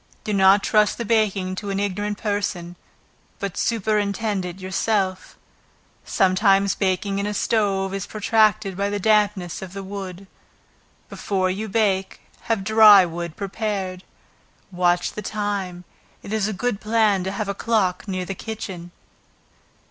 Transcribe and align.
Do 0.23 0.33
not 0.33 0.63
trust 0.63 0.97
the 0.97 1.05
baking 1.05 1.53
to 1.57 1.69
an 1.69 1.79
ignorant 1.79 2.17
person, 2.17 2.75
but 3.37 3.55
superintend 3.55 4.45
it 4.45 4.57
yourself. 4.59 5.37
Sometimes 6.05 6.73
baking 6.73 7.19
in 7.19 7.27
a 7.27 7.35
stove, 7.35 7.93
is 7.93 8.07
protracted 8.07 8.75
by 8.75 8.89
the 8.89 8.99
dampness 8.99 9.61
of 9.61 9.73
the 9.73 9.83
wood. 9.83 10.25
Before 11.07 11.51
you 11.51 11.69
bake, 11.69 12.21
have 12.45 12.63
dry 12.63 13.05
wood 13.05 13.35
prepared. 13.35 14.03
Watch 14.71 15.11
the 15.11 15.21
time; 15.21 15.83
it 16.23 16.33
is 16.33 16.47
a 16.47 16.51
good 16.51 16.81
plan 16.81 17.23
to 17.23 17.31
have 17.31 17.47
a 17.47 17.53
clock 17.53 18.07
near 18.07 18.25
the 18.25 18.33
kitchen. 18.33 18.89